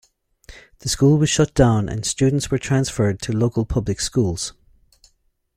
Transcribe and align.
The 0.79 0.89
school 0.89 1.19
was 1.19 1.29
shut 1.29 1.53
down 1.53 1.87
and 1.87 2.03
students 2.03 2.49
were 2.49 2.57
transferred 2.57 3.21
to 3.21 3.37
local 3.37 3.65
public 3.67 3.99
schools. 4.01 4.53